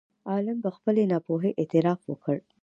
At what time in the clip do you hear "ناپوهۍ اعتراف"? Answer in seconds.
1.11-1.99